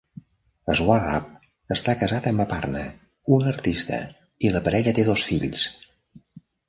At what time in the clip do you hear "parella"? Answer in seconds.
4.69-4.99